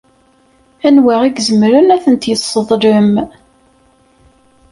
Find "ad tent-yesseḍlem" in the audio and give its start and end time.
1.95-3.13